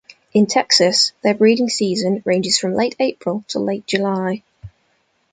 In 0.33 0.47
Texas, 0.47 1.13
their 1.21 1.35
breeding 1.35 1.69
season 1.69 2.23
ranges 2.25 2.57
from 2.57 2.73
late 2.73 2.95
April 2.99 3.45
to 3.49 3.59
late 3.59 3.85
July. 3.85 4.41